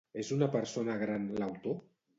És 0.21 0.29
una 0.37 0.47
persona 0.55 0.97
gran 1.05 1.31
l'autor? 1.43 1.81